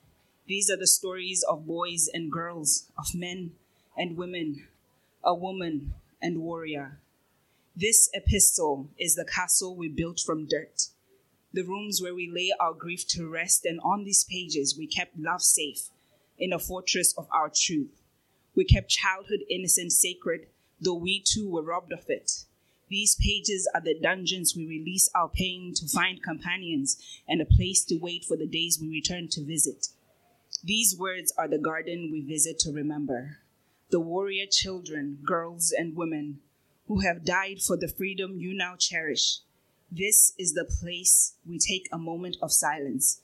These 0.47 0.69
are 0.69 0.77
the 0.77 0.87
stories 0.87 1.43
of 1.43 1.65
boys 1.65 2.09
and 2.13 2.31
girls, 2.31 2.91
of 2.97 3.15
men 3.15 3.53
and 3.97 4.17
women, 4.17 4.67
a 5.23 5.33
woman 5.33 5.93
and 6.21 6.39
warrior. 6.39 6.99
This 7.75 8.09
epistle 8.13 8.89
is 8.99 9.15
the 9.15 9.25
castle 9.25 9.75
we 9.75 9.87
built 9.87 10.19
from 10.19 10.45
dirt, 10.45 10.89
the 11.53 11.63
rooms 11.63 12.01
where 12.01 12.15
we 12.15 12.29
lay 12.29 12.51
our 12.59 12.73
grief 12.73 13.07
to 13.09 13.29
rest, 13.29 13.65
and 13.65 13.79
on 13.81 14.03
these 14.03 14.23
pages 14.23 14.75
we 14.77 14.87
kept 14.87 15.17
love 15.17 15.41
safe 15.41 15.89
in 16.37 16.51
a 16.51 16.59
fortress 16.59 17.13
of 17.17 17.27
our 17.31 17.51
truth. 17.53 18.01
We 18.55 18.65
kept 18.65 18.89
childhood 18.89 19.41
innocence 19.49 19.97
sacred, 19.97 20.47
though 20.81 20.95
we 20.95 21.21
too 21.21 21.49
were 21.49 21.61
robbed 21.61 21.93
of 21.93 22.05
it. 22.07 22.45
These 22.89 23.15
pages 23.15 23.69
are 23.73 23.81
the 23.81 23.99
dungeons 23.99 24.55
we 24.55 24.67
release 24.67 25.09
our 25.15 25.29
pain 25.29 25.73
to 25.75 25.87
find 25.87 26.21
companions 26.21 26.97
and 27.27 27.41
a 27.41 27.45
place 27.45 27.83
to 27.85 27.97
wait 27.97 28.25
for 28.25 28.37
the 28.37 28.45
days 28.45 28.79
we 28.79 28.89
return 28.89 29.27
to 29.29 29.43
visit. 29.43 29.87
These 30.63 30.97
words 30.97 31.33
are 31.37 31.47
the 31.47 31.57
garden 31.57 32.09
we 32.11 32.21
visit 32.21 32.59
to 32.59 32.71
remember. 32.71 33.37
The 33.89 33.99
warrior 33.99 34.45
children, 34.49 35.19
girls, 35.25 35.73
and 35.75 35.95
women 35.95 36.39
who 36.87 36.99
have 36.99 37.25
died 37.25 37.61
for 37.61 37.77
the 37.77 37.87
freedom 37.87 38.37
you 38.37 38.53
now 38.53 38.75
cherish. 38.77 39.39
This 39.95 40.33
is 40.39 40.53
the 40.53 40.65
place 40.65 41.35
we 41.47 41.59
take 41.59 41.87
a 41.91 41.99
moment 41.99 42.37
of 42.41 42.51
silence, 42.51 43.21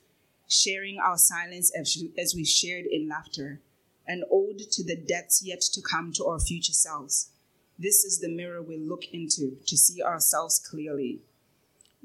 sharing 0.48 1.00
our 1.00 1.18
silence 1.18 1.72
as, 1.76 2.36
we 2.36 2.46
shared 2.46 2.86
in 2.86 3.10
laughter, 3.10 3.60
an 4.06 4.24
ode 4.32 4.60
to 4.74 4.84
the 4.84 4.96
debts 4.96 5.42
yet 5.44 5.62
to 5.62 5.82
come 5.82 6.14
to 6.14 6.26
our 6.26 6.40
future 6.40 6.74
selves. 6.74 7.32
This 7.80 8.04
is 8.04 8.20
the 8.20 8.30
mirror 8.30 8.62
we 8.62 8.78
look 8.78 9.06
into 9.12 9.58
to 9.66 9.76
see 9.76 10.04
ourselves 10.04 10.60
clearly. 10.60 11.22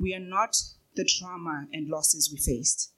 We 0.01 0.15
are 0.15 0.19
not 0.19 0.57
the 0.97 1.05
trauma 1.05 1.67
and 1.71 1.91
losses 1.91 2.31
we 2.33 2.39
faced. 2.39 2.91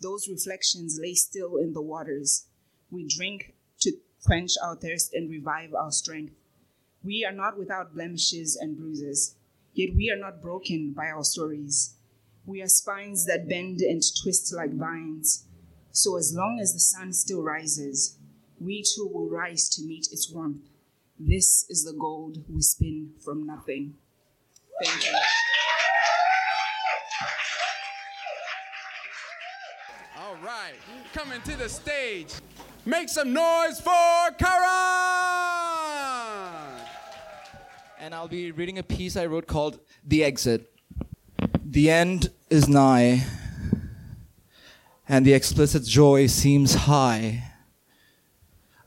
Those 0.00 0.26
reflections 0.26 0.98
lay 1.02 1.12
still 1.12 1.58
in 1.58 1.74
the 1.74 1.82
waters. 1.82 2.46
We 2.90 3.06
drink 3.06 3.52
to 3.80 3.92
quench 4.24 4.52
our 4.64 4.74
thirst 4.74 5.12
and 5.12 5.28
revive 5.28 5.74
our 5.74 5.92
strength. 5.92 6.32
We 7.04 7.26
are 7.26 7.36
not 7.36 7.58
without 7.58 7.92
blemishes 7.92 8.56
and 8.56 8.78
bruises, 8.78 9.34
yet 9.74 9.94
we 9.94 10.10
are 10.10 10.18
not 10.18 10.42
broken 10.42 10.92
by 10.92 11.06
our 11.06 11.24
stories. 11.24 11.94
We 12.46 12.62
are 12.62 12.68
spines 12.68 13.26
that 13.26 13.48
bend 13.48 13.80
and 13.80 14.02
twist 14.22 14.52
like 14.54 14.72
vines. 14.74 15.46
So 15.92 16.16
as 16.16 16.34
long 16.34 16.58
as 16.60 16.72
the 16.72 16.80
sun 16.80 17.12
still 17.12 17.42
rises, 17.42 18.18
we 18.60 18.82
too 18.82 19.08
will 19.12 19.28
rise 19.28 19.68
to 19.70 19.82
meet 19.82 20.08
its 20.12 20.30
warmth. 20.30 20.68
This 21.18 21.66
is 21.68 21.84
the 21.84 21.92
gold 21.92 22.44
we 22.48 22.62
spin 22.62 23.12
from 23.24 23.46
nothing. 23.46 23.94
Thank 24.82 25.04
you. 25.04 25.12
All 30.18 30.36
right, 30.44 30.74
coming 31.12 31.42
to 31.42 31.56
the 31.56 31.68
stage. 31.68 32.34
Make 32.86 33.08
some 33.08 33.32
noise 33.32 33.80
for 33.80 34.30
Karan! 34.38 35.19
And 38.02 38.14
I'll 38.14 38.28
be 38.28 38.50
reading 38.50 38.78
a 38.78 38.82
piece 38.82 39.14
I 39.14 39.26
wrote 39.26 39.46
called 39.46 39.78
The 40.06 40.24
Exit. 40.24 40.72
The 41.62 41.90
end 41.90 42.30
is 42.48 42.66
nigh, 42.66 43.26
and 45.06 45.26
the 45.26 45.34
explicit 45.34 45.84
joy 45.84 46.26
seems 46.26 46.86
high. 46.86 47.52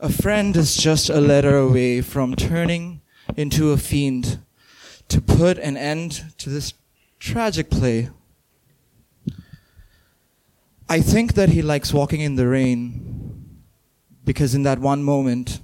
A 0.00 0.10
friend 0.10 0.56
is 0.56 0.76
just 0.76 1.08
a 1.10 1.20
letter 1.20 1.56
away 1.56 2.00
from 2.00 2.34
turning 2.34 3.02
into 3.36 3.70
a 3.70 3.76
fiend 3.76 4.40
to 5.06 5.20
put 5.20 5.58
an 5.58 5.76
end 5.76 6.34
to 6.38 6.50
this 6.50 6.74
tragic 7.20 7.70
play. 7.70 8.10
I 10.88 11.00
think 11.00 11.34
that 11.34 11.50
he 11.50 11.62
likes 11.62 11.94
walking 11.94 12.20
in 12.20 12.34
the 12.34 12.48
rain 12.48 13.60
because 14.24 14.56
in 14.56 14.64
that 14.64 14.80
one 14.80 15.04
moment, 15.04 15.60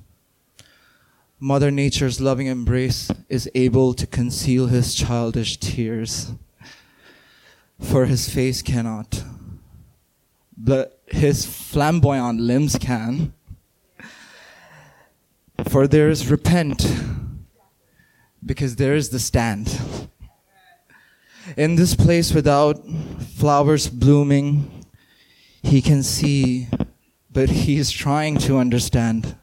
Mother 1.43 1.71
Nature's 1.71 2.21
loving 2.21 2.49
embrace 2.49 3.11
is 3.31 3.51
able 3.55 3.95
to 3.95 4.07
conceal 4.07 4.67
his 4.67 4.95
childish 4.95 5.57
tears. 5.57 6.33
For 7.81 8.05
his 8.05 8.29
face 8.29 8.61
cannot, 8.61 9.25
but 10.55 11.01
his 11.07 11.47
flamboyant 11.47 12.39
limbs 12.39 12.77
can. 12.77 13.33
For 15.67 15.87
there 15.87 16.11
is 16.11 16.31
repent, 16.31 16.87
because 18.45 18.77
there 18.77 18.95
is 18.95 19.09
the 19.09 19.19
stand. 19.19 19.81
In 21.57 21.77
this 21.77 21.95
place 21.95 22.35
without 22.35 22.85
flowers 23.39 23.89
blooming, 23.89 24.85
he 25.63 25.81
can 25.81 26.03
see, 26.03 26.69
but 27.33 27.49
he 27.49 27.79
is 27.79 27.91
trying 27.91 28.37
to 28.41 28.59
understand. 28.59 29.37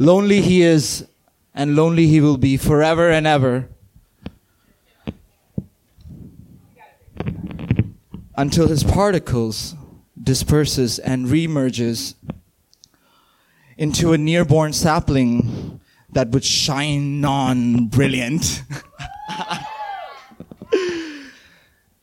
Lonely 0.00 0.40
he 0.40 0.62
is, 0.62 1.06
and 1.54 1.76
lonely 1.76 2.06
he 2.06 2.22
will 2.22 2.38
be 2.38 2.56
forever 2.56 3.10
and 3.10 3.26
ever. 3.26 3.68
Until 8.34 8.68
his 8.68 8.82
particles 8.82 9.74
disperses 10.18 10.98
and 10.98 11.26
remerges 11.26 12.14
into 13.76 14.14
a 14.14 14.18
nearborn 14.18 14.72
sapling 14.72 15.82
that 16.08 16.30
would 16.30 16.44
shine 16.44 17.22
on 17.22 17.88
brilliant. 17.88 18.62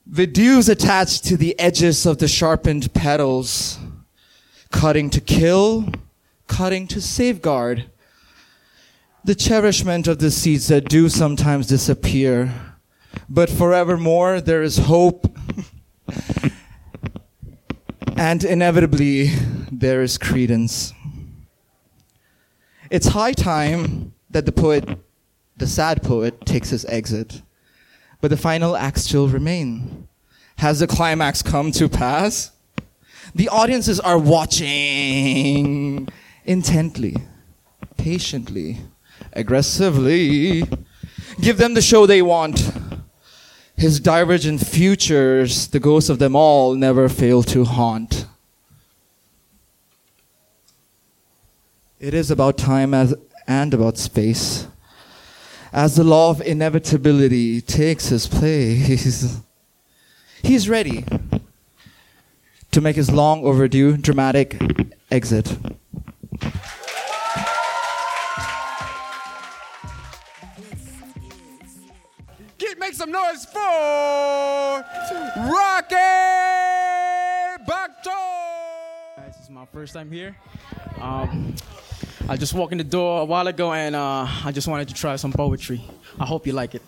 With 0.05 0.33
dews 0.35 0.69
attached 0.69 1.23
to 1.25 1.35
the 1.35 1.59
edges 1.59 2.05
of 2.05 2.19
the 2.19 2.27
sharpened 2.27 2.93
petals, 2.93 3.79
cutting 4.71 5.09
to 5.09 5.19
kill, 5.19 5.91
cutting 6.57 6.87
to 6.87 6.99
safeguard. 6.99 7.85
The 9.23 9.35
cherishment 9.35 10.07
of 10.07 10.17
the 10.17 10.31
seeds 10.31 10.69
that 10.69 10.89
do 10.89 11.07
sometimes 11.07 11.67
disappear, 11.67 12.51
but 13.29 13.47
forevermore 13.47 14.41
there 14.41 14.63
is 14.63 14.79
hope. 14.79 15.37
and 18.17 18.43
inevitably 18.43 19.27
there 19.71 20.01
is 20.01 20.17
credence. 20.17 20.93
It's 22.89 23.09
high 23.09 23.33
time 23.33 24.13
that 24.31 24.47
the 24.47 24.51
poet, 24.51 24.83
the 25.57 25.67
sad 25.67 26.01
poet, 26.01 26.43
takes 26.43 26.71
his 26.71 26.85
exit. 26.85 27.43
But 28.19 28.29
the 28.29 28.37
final 28.37 28.75
acts 28.75 29.03
still 29.03 29.27
remain. 29.27 30.07
Has 30.57 30.79
the 30.79 30.87
climax 30.87 31.43
come 31.43 31.71
to 31.73 31.87
pass? 31.87 32.51
The 33.35 33.47
audiences 33.49 33.99
are 33.99 34.17
watching 34.17 36.09
intently, 36.47 37.17
patiently, 37.97 38.77
aggressively. 39.33 40.63
Give 41.39 41.57
them 41.57 41.75
the 41.75 41.81
show 41.81 42.07
they 42.07 42.21
want. 42.23 42.71
His 43.75 43.99
divergent 43.99 44.65
futures, 44.65 45.67
the 45.67 45.79
ghosts 45.79 46.09
of 46.09 46.17
them 46.17 46.35
all, 46.35 46.73
never 46.73 47.09
fail 47.09 47.43
to 47.43 47.63
haunt. 47.65 48.25
It 51.99 52.13
is 52.13 52.31
about 52.31 52.57
time 52.57 52.93
as, 52.93 53.13
and 53.47 53.73
about 53.73 53.97
space. 53.97 54.67
As 55.73 55.95
the 55.95 56.03
law 56.03 56.31
of 56.31 56.41
inevitability 56.41 57.61
takes 57.61 58.07
his 58.07 58.25
place, 58.25 59.41
he's 60.43 60.69
ready 60.69 61.03
to 62.71 62.81
make 62.81 62.95
his 62.95 63.11
long 63.11 63.43
overdue 63.43 63.97
dramatic 63.97 64.59
exit. 65.11 65.57
Is 66.41 66.51
Make 72.79 72.93
some 72.93 73.11
noise 73.11 73.43
for 73.45 73.59
Rocky 75.51 75.95
Bacto. 77.67 78.15
This 79.25 79.43
is 79.43 79.49
my 79.49 79.65
first 79.65 79.93
time 79.93 80.11
here. 80.11 80.37
Um, 81.01 81.55
I 82.29 82.37
just 82.37 82.53
walked 82.53 82.71
in 82.71 82.77
the 82.77 82.83
door 82.83 83.21
a 83.21 83.25
while 83.25 83.47
ago 83.47 83.73
and 83.73 83.95
uh, 83.95 84.27
I 84.45 84.51
just 84.51 84.67
wanted 84.67 84.87
to 84.89 84.93
try 84.93 85.15
some 85.15 85.33
poetry. 85.33 85.81
I 86.19 86.25
hope 86.25 86.45
you 86.47 86.53
like 86.53 86.75
it. 86.75 86.81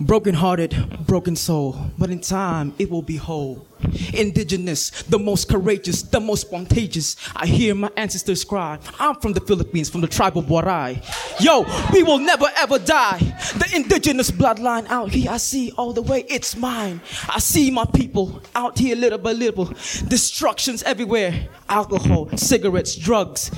Broken 0.00 0.34
hearted, 0.34 1.06
broken 1.06 1.36
soul, 1.36 1.76
but 1.98 2.10
in 2.10 2.20
time 2.20 2.74
it 2.78 2.90
will 2.90 3.02
be 3.02 3.16
whole. 3.16 3.66
Indigenous, 4.14 4.90
the 5.04 5.18
most 5.18 5.48
courageous, 5.48 6.02
the 6.02 6.20
most 6.20 6.42
spontaneous. 6.42 7.16
I 7.36 7.46
hear 7.46 7.74
my 7.74 7.90
ancestors 7.96 8.44
cry. 8.44 8.78
I'm 8.98 9.16
from 9.16 9.32
the 9.32 9.40
Philippines, 9.40 9.90
from 9.90 10.00
the 10.00 10.08
tribe 10.08 10.36
of 10.36 10.46
Waray. 10.46 11.02
Yo, 11.40 11.64
we 11.92 12.02
will 12.02 12.18
never 12.18 12.46
ever 12.56 12.78
die. 12.78 13.18
The 13.54 13.70
indigenous 13.74 14.30
bloodline 14.30 14.86
out 14.88 15.10
here, 15.10 15.30
I 15.30 15.36
see 15.36 15.72
all 15.76 15.92
the 15.92 16.02
way, 16.02 16.24
it's 16.28 16.56
mine. 16.56 17.00
I 17.28 17.38
see 17.38 17.70
my 17.70 17.84
people 17.84 18.42
out 18.54 18.78
here 18.78 18.96
little 18.96 19.18
by 19.18 19.32
little. 19.32 19.66
Destructions 20.08 20.82
everywhere. 20.82 21.48
Alcohol, 21.68 22.28
cigarettes, 22.36 22.96
drugs. 22.96 23.50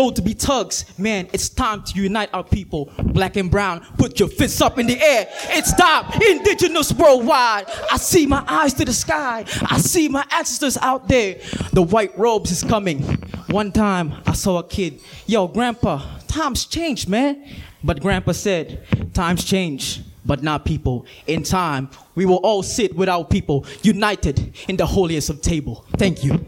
To 0.00 0.22
be 0.22 0.32
tugs. 0.32 0.86
Man, 0.98 1.28
it's 1.34 1.50
time 1.50 1.82
to 1.84 2.02
unite 2.02 2.30
our 2.32 2.42
people. 2.42 2.90
Black 2.98 3.36
and 3.36 3.50
brown, 3.50 3.80
put 3.98 4.18
your 4.18 4.30
fists 4.30 4.62
up 4.62 4.78
in 4.78 4.86
the 4.86 4.98
air. 4.98 5.28
It's 5.50 5.74
time, 5.74 6.10
indigenous 6.22 6.90
worldwide. 6.90 7.66
I 7.92 7.98
see 7.98 8.26
my 8.26 8.42
eyes 8.48 8.72
to 8.74 8.86
the 8.86 8.94
sky. 8.94 9.44
I 9.68 9.76
see 9.78 10.08
my 10.08 10.24
ancestors 10.32 10.78
out 10.78 11.06
there. 11.06 11.36
The 11.74 11.82
white 11.82 12.18
robes 12.18 12.50
is 12.50 12.64
coming. 12.64 13.02
One 13.50 13.72
time 13.72 14.14
I 14.26 14.32
saw 14.32 14.60
a 14.60 14.64
kid. 14.64 15.00
Yo, 15.26 15.46
grandpa, 15.46 16.02
times 16.26 16.64
changed, 16.64 17.06
man. 17.06 17.44
But 17.84 18.00
grandpa 18.00 18.32
said, 18.32 19.12
times 19.12 19.44
change, 19.44 20.00
but 20.24 20.42
not 20.42 20.64
people. 20.64 21.04
In 21.26 21.42
time, 21.42 21.90
we 22.14 22.24
will 22.24 22.40
all 22.42 22.62
sit 22.62 22.96
with 22.96 23.10
our 23.10 23.24
people, 23.24 23.66
united 23.82 24.54
in 24.66 24.76
the 24.78 24.86
holiest 24.86 25.28
of 25.28 25.42
table. 25.42 25.84
Thank 25.98 26.24
you. 26.24 26.44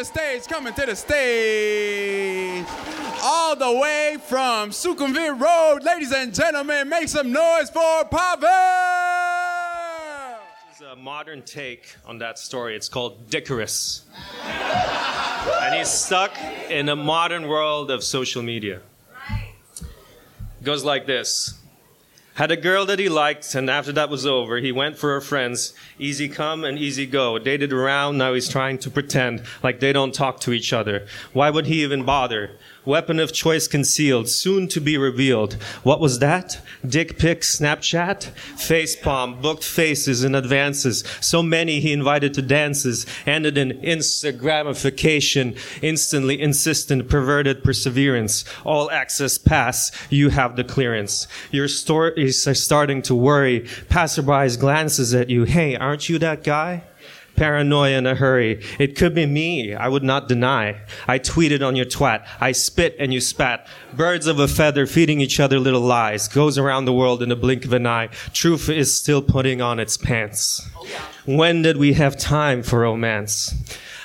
The 0.00 0.06
stage, 0.06 0.46
coming 0.46 0.72
to 0.72 0.86
the 0.86 0.96
stage. 0.96 2.64
All 3.22 3.54
the 3.54 3.70
way 3.78 4.16
from 4.18 4.70
Sukhumvit 4.70 5.38
Road, 5.38 5.84
ladies 5.84 6.10
and 6.10 6.34
gentlemen, 6.34 6.88
make 6.88 7.06
some 7.06 7.30
noise 7.30 7.68
for 7.68 8.06
Pavel. 8.06 8.48
It's 10.70 10.80
a 10.80 10.96
modern 10.96 11.42
take 11.42 11.94
on 12.06 12.16
that 12.18 12.38
story. 12.38 12.76
It's 12.76 12.88
called 12.88 13.28
Dickerus. 13.28 14.04
and 14.42 15.74
he's 15.74 15.90
stuck 15.90 16.32
in 16.70 16.88
a 16.88 16.96
modern 16.96 17.46
world 17.46 17.90
of 17.90 18.02
social 18.02 18.42
media. 18.42 18.80
It 19.28 20.64
Goes 20.64 20.82
like 20.82 21.04
this. 21.04 21.59
Had 22.34 22.50
a 22.50 22.56
girl 22.56 22.86
that 22.86 22.98
he 22.98 23.08
liked, 23.08 23.54
and 23.54 23.68
after 23.68 23.92
that 23.92 24.08
was 24.08 24.24
over, 24.24 24.58
he 24.58 24.72
went 24.72 24.96
for 24.96 25.10
her 25.10 25.20
friends. 25.20 25.74
Easy 25.98 26.28
come 26.28 26.64
and 26.64 26.78
easy 26.78 27.04
go. 27.04 27.38
Dated 27.38 27.72
around, 27.72 28.18
now 28.18 28.32
he's 28.34 28.48
trying 28.48 28.78
to 28.78 28.90
pretend 28.90 29.42
like 29.62 29.80
they 29.80 29.92
don't 29.92 30.14
talk 30.14 30.40
to 30.40 30.52
each 30.52 30.72
other. 30.72 31.06
Why 31.32 31.50
would 31.50 31.66
he 31.66 31.82
even 31.82 32.04
bother? 32.04 32.52
Weapon 32.86 33.20
of 33.20 33.32
choice 33.32 33.68
concealed, 33.68 34.28
soon 34.28 34.66
to 34.68 34.80
be 34.80 34.96
revealed. 34.96 35.54
What 35.82 36.00
was 36.00 36.20
that? 36.20 36.60
Dick 36.86 37.18
pic, 37.18 37.42
Snapchat? 37.42 38.30
Facepalm, 38.54 39.42
booked 39.42 39.64
faces 39.64 40.24
and 40.24 40.34
advances. 40.34 41.04
So 41.20 41.42
many 41.42 41.80
he 41.80 41.92
invited 41.92 42.32
to 42.34 42.42
dances. 42.42 43.04
Ended 43.26 43.58
in 43.58 43.72
Instagramification, 43.80 45.58
instantly 45.82 46.40
insistent, 46.40 47.08
perverted 47.10 47.62
perseverance. 47.62 48.46
All 48.64 48.90
access 48.90 49.36
pass, 49.36 49.92
you 50.08 50.30
have 50.30 50.56
the 50.56 50.64
clearance. 50.64 51.28
Your 51.50 51.68
stories 51.68 52.19
are 52.22 52.50
uh, 52.50 52.54
starting 52.54 53.02
to 53.02 53.14
worry. 53.14 53.60
Passerbys 53.88 54.58
glances 54.58 55.14
at 55.14 55.30
you. 55.30 55.44
Hey, 55.44 55.76
aren't 55.76 56.08
you 56.08 56.18
that 56.18 56.44
guy? 56.44 56.84
Paranoia 57.36 57.96
in 57.96 58.06
a 58.06 58.14
hurry. 58.14 58.62
It 58.78 58.96
could 58.96 59.14
be 59.14 59.24
me. 59.24 59.74
I 59.74 59.88
would 59.88 60.02
not 60.02 60.28
deny. 60.28 60.80
I 61.08 61.18
tweeted 61.18 61.66
on 61.66 61.74
your 61.74 61.86
twat. 61.86 62.26
I 62.38 62.52
spit 62.52 62.96
and 62.98 63.14
you 63.14 63.20
spat. 63.20 63.66
Birds 63.94 64.26
of 64.26 64.38
a 64.38 64.46
feather 64.46 64.86
feeding 64.86 65.22
each 65.22 65.40
other 65.40 65.58
little 65.58 65.80
lies. 65.80 66.28
Goes 66.28 66.58
around 66.58 66.84
the 66.84 66.92
world 66.92 67.22
in 67.22 67.32
a 67.32 67.36
blink 67.36 67.64
of 67.64 67.72
an 67.72 67.86
eye. 67.86 68.08
Truth 68.34 68.68
is 68.68 68.94
still 68.94 69.22
putting 69.22 69.62
on 69.62 69.80
its 69.80 69.96
pants. 69.96 70.68
When 71.24 71.62
did 71.62 71.78
we 71.78 71.94
have 71.94 72.18
time 72.18 72.62
for 72.62 72.80
romance? 72.80 73.54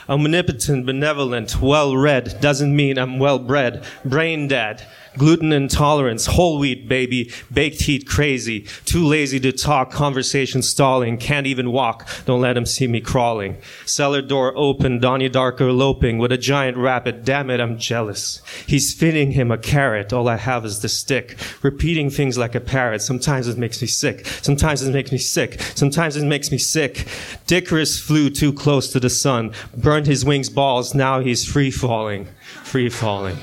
Omnipotent, 0.08 0.86
benevolent, 0.86 1.60
well 1.60 1.98
read 1.98 2.38
doesn't 2.40 2.76
mean 2.76 2.98
I'm 2.98 3.18
well 3.20 3.40
bred. 3.40 3.84
Brain 4.06 4.48
dead. 4.48 4.86
Gluten 5.18 5.54
intolerance, 5.54 6.26
whole 6.26 6.60
wheat 6.60 6.88
baby, 6.88 7.32
baked 7.54 7.84
heat 7.84 8.08
crazy, 8.08 8.62
too 8.86 9.06
lazy 9.06 9.40
to 9.40 9.52
talk, 9.52 9.92
conversation 9.92 10.62
stalling, 10.62 11.18
can't 11.18 11.48
even 11.48 11.72
walk, 11.72 12.08
don't 12.26 12.42
let 12.42 12.58
him 12.58 12.66
see 12.66 12.88
me 12.88 13.00
crawling. 13.00 13.58
Cellar 13.86 14.22
door 14.22 14.54
open, 14.58 15.00
Donnie 15.00 15.30
Darko 15.30 15.70
eloping 15.70 16.18
with 16.18 16.32
a 16.32 16.38
giant 16.38 16.78
rabbit, 16.78 17.24
damn 17.24 17.50
it, 17.50 17.60
I'm 17.60 17.78
jealous. 17.78 18.42
He's 18.68 18.94
feeding 18.94 19.32
him 19.32 19.52
a 19.52 19.58
carrot, 19.58 20.12
all 20.12 20.28
I 20.28 20.38
have 20.38 20.66
is 20.66 20.82
the 20.82 20.90
stick. 20.90 21.38
Repeating 21.62 22.10
things 22.10 22.38
like 22.38 22.56
a 22.56 22.60
parrot, 22.60 23.02
sometimes 23.02 23.48
it 23.48 23.58
makes 23.58 23.82
me 23.82 23.88
sick, 23.88 24.26
sometimes 24.42 24.82
it 24.82 24.94
makes 24.94 25.12
me 25.12 25.18
sick, 25.18 25.62
sometimes 25.76 26.18
it 26.18 26.26
makes 26.26 26.52
me 26.52 26.58
sick. 26.58 27.08
Dickerus 27.48 28.00
flew 28.00 28.30
too 28.30 28.52
close 28.52 28.92
to 28.92 29.00
the 29.00 29.10
sun, 29.10 29.54
burned 29.78 30.08
his 30.08 30.26
wings 30.26 30.50
balls, 30.50 30.94
now 30.94 31.20
he's 31.20 31.46
free 31.46 31.72
falling, 31.72 32.28
free 32.64 32.90
falling, 32.90 33.38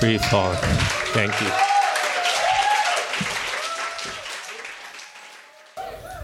free 0.00 0.18
falling. 0.18 0.97
Thank 1.18 1.40
you. 1.40 1.50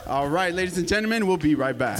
All 0.07 0.29
right, 0.29 0.55
ladies 0.55 0.79
and 0.79 0.87
gentlemen, 0.87 1.27
we'll 1.27 1.37
be 1.37 1.57
right 1.57 1.77
back. 1.77 1.99